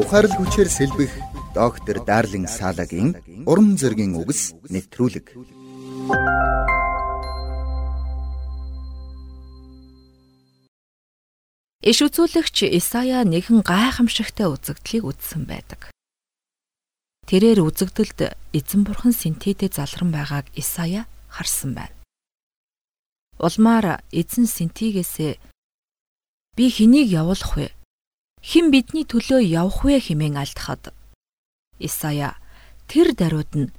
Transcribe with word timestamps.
Ухаарл 0.00 0.32
хүчээр 0.32 0.68
сэлбэх 0.72 1.12
доктор 1.52 2.00
Дарлин 2.00 2.48
Салагийн 2.48 3.20
уран 3.44 3.76
зөгийн 3.76 4.16
үгс 4.16 4.56
нэвтрүүлэг. 4.72 5.36
Иш 11.84 11.98
үзүүлэгч 12.00 12.56
Исая 12.80 13.28
нэгэн 13.28 13.60
гайхамшигтай 13.60 14.48
үзэгдлийг 14.48 15.04
үзсэн 15.04 15.44
байдаг. 15.44 15.92
Тэрээр 17.28 17.60
үзэгдэлд 17.60 18.32
эзэн 18.56 18.88
бурхан 18.88 19.12
Синтидэд 19.12 19.76
залран 19.76 20.16
байгааг 20.16 20.48
Исая 20.56 21.04
харсан 21.28 21.76
байна. 21.76 21.92
Улмаар 23.36 24.00
эзэн 24.16 24.48
Синтигээсээ 24.48 25.36
би 26.56 26.64
хэнийг 26.72 27.12
явуулах 27.12 27.52
вэ? 27.60 27.68
Хэн 28.40 28.72
бидний 28.72 29.04
төлөө 29.04 29.44
явах 29.44 29.84
вэ 29.84 30.00
хэмээн 30.00 30.40
альдахад 30.40 30.96
Исая 31.76 32.40
тэр 32.88 33.12
даруйд 33.12 33.52
нь 33.52 33.72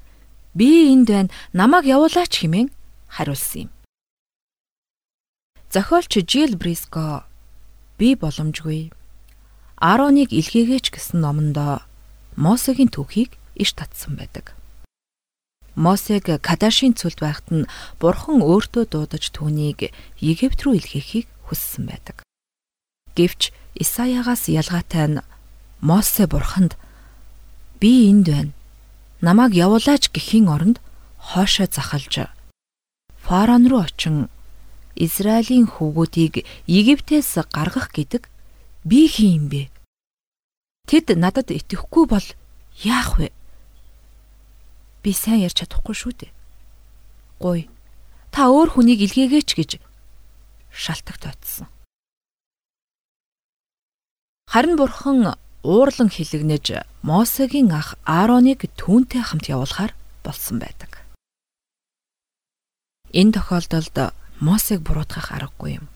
би 0.53 0.93
энд 0.93 1.09
байна 1.09 1.33
намайг 1.53 1.85
явуулаач 1.89 2.33
хэмээн 2.41 2.69
хариулсан 3.09 3.65
юм. 3.65 3.69
Зохиолч 5.73 6.13
Жил 6.29 6.57
Бриско 6.61 7.25
би 7.97 8.13
боломжгүй. 8.13 8.93
Ароныг 9.81 10.29
илгээгээч 10.29 10.93
гэсэн 10.93 11.25
номондоо 11.25 11.81
Мосегийн 12.37 12.93
түүхийг 12.93 13.33
иш 13.57 13.73
татсан 13.73 14.13
байдаг. 14.13 14.53
Мосег 15.75 16.27
Кадашийн 16.27 16.93
цүлд 16.93 17.19
байхад 17.23 17.47
нь 17.49 17.69
Бурхан 17.97 18.43
өөртөө 18.43 18.83
дуудаж 18.91 19.31
түүнийг 19.31 19.89
Египт 20.19 20.59
рүү 20.61 20.77
илгээхийг 20.77 21.27
хүссэн 21.47 21.87
байдаг. 21.87 22.21
Гэвч 23.15 23.55
Исаягаас 23.75 24.51
ялгаатай 24.51 25.07
нь 25.07 25.23
Мосе 25.81 26.27
Бурханд 26.27 26.77
би 27.79 28.09
энд 28.09 28.27
байна. 28.27 28.53
Намааг 29.21 29.53
явуулаач 29.53 30.11
гэхийн 30.11 30.49
оронд 30.49 30.77
хоошоо 31.17 31.67
захалж 31.71 32.27
Фараон 33.25 33.69
руу 33.69 33.81
очин 33.85 34.29
Израилийн 34.95 35.67
хүүгүүдийг 35.69 36.45
Египтээс 36.67 37.39
гаргах 37.53 37.89
гэдэг 37.95 38.27
би 38.83 39.07
хин 39.07 39.31
юм 39.37 39.45
бэ? 39.49 39.63
Тэд 40.89 41.15
надад 41.15 41.53
итгэхгүй 41.53 42.05
бол 42.09 42.27
яах 42.83 43.17
вэ? 43.21 43.31
Би 45.01 45.11
сайн 45.13 45.45
ярьж 45.47 45.63
чадахгүй 45.63 45.95
шүү 45.95 46.13
дээ. 46.17 46.31
Гуй. 47.39 47.69
Та 48.33 48.51
өөр 48.51 48.75
хүнийг 48.75 48.99
илгээгээч 49.05 49.49
гэж 49.55 49.71
шалтак 50.69 51.17
тооцсон. 51.17 51.67
Харин 54.51 54.75
бурхан 54.75 55.39
уурлан 55.63 56.09
хилэгнэж 56.11 56.83
Мосегийн 57.07 57.71
ах 57.71 57.95
Аароныг 58.03 58.67
түүнтэй 58.75 59.23
хамт 59.23 59.47
явуулахаар 59.47 59.95
болсон 60.27 60.59
байдаг. 60.59 61.07
Энэ 63.15 63.31
тохиолдолд 63.39 64.11
Мосег 64.43 64.83
буруутгах 64.83 65.31
аргагүй 65.31 65.79
юм. 65.79 65.87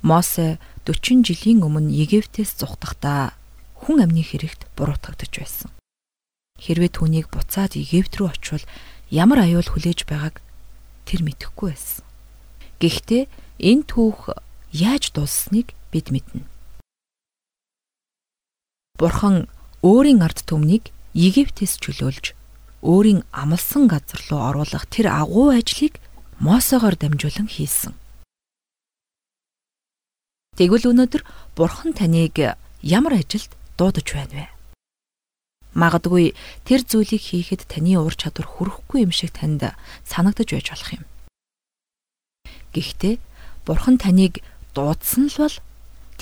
Мосе 0.00 0.56
40 0.88 1.20
жилийн 1.28 1.60
өмнө 1.60 1.92
Египтээс 1.92 2.56
зугдахдаа 2.56 3.36
хүн 3.76 4.08
амны 4.08 4.24
хэрэгт 4.24 4.72
буруутгагдж 4.72 5.34
байсан. 5.36 5.68
Хэрвээ 6.64 6.96
түүнийг 6.96 7.28
буцаад 7.28 7.76
Египт 7.76 8.16
рүү 8.16 8.32
очивол 8.32 8.64
ямар 9.12 9.44
аюул 9.44 9.68
хүлээж 9.68 10.08
байгааг 10.08 10.40
тэр 11.04 11.20
мэдэхгүй 11.28 11.76
байсан. 11.76 12.08
Гэхдээ 12.80 13.28
энэ 13.60 13.84
түүх 13.84 14.32
яаж 14.72 15.12
дуссныг 15.12 15.76
бид 15.92 16.08
мэднэ. 16.08 16.48
Бурхан 19.02 19.50
өөрийн 19.82 20.22
ард 20.22 20.46
түмнийг 20.46 20.94
Египтээс 21.10 21.82
чөлөөлж 21.82 22.38
өөрийн 22.86 23.26
амлсан 23.34 23.90
газар 23.90 24.22
руу 24.30 24.38
оруулах 24.38 24.86
тэр 24.86 25.10
агуу 25.10 25.50
ажлыг 25.50 25.98
Мосогоор 26.38 26.94
дамжуулан 26.94 27.50
хийсэн. 27.50 27.98
Тэгвэл 30.54 30.94
өнөөдөр 30.94 31.26
Бурхан 31.58 31.98
таныг 31.98 32.54
ямар 32.78 33.18
ажилд 33.18 33.50
дуудаж 33.74 34.06
байна 34.06 34.46
вэ? 34.46 34.46
Магадгүй 35.74 36.38
тэр 36.62 36.86
зүйлийг 36.86 37.26
хийхэд 37.26 37.66
таны 37.66 37.98
ур 37.98 38.14
чадвар 38.14 38.46
хүрэхгүй 38.46 39.02
юм 39.02 39.10
шиг 39.10 39.34
танд 39.34 39.74
санагдаж 40.06 40.46
байж 40.46 40.70
болох 40.70 40.90
юм. 40.94 41.04
Гэхдээ 42.70 43.18
Бурхан 43.66 43.98
таныг 43.98 44.46
дуудсан 44.78 45.26
л 45.26 45.42
бол 45.42 45.56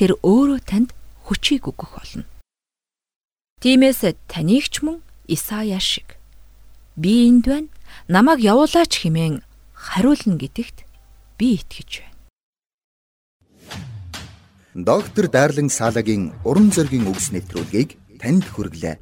тэр 0.01 0.17
өөрөө 0.25 0.65
танд 0.65 0.97
хүчийг 1.29 1.69
өгөх 1.69 1.93
болно. 1.93 2.25
Тиймээс 3.61 4.01
таныг 4.25 4.73
ч 4.73 4.81
мөн 4.81 5.05
Исая 5.29 5.77
шиг 5.85 6.17
би 6.97 7.29
энд 7.29 7.45
байна 7.45 7.69
намайг 8.09 8.41
явуулаач 8.41 9.05
хэмээн 9.05 9.45
хариулна 9.77 10.41
гэдэгт 10.41 10.89
би 11.37 11.61
итгэж 11.61 11.91
байна. 12.01 12.17
Доктор 14.73 15.29
Дарлин 15.29 15.69
Салагийн 15.69 16.33
уран 16.49 16.73
зөгийн 16.73 17.05
үгс 17.05 17.37
нэвтрүүлгийг 17.37 18.01
танд 18.17 18.49
хүргэлээ. 18.49 18.97